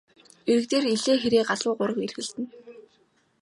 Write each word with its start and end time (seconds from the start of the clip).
Эрэг 0.49 0.65
дээр 0.71 0.85
элээ 0.93 1.15
хэрээ 1.21 1.43
галуу 1.49 1.73
гурав 1.77 1.97
эргэлдэнэ. 2.05 2.49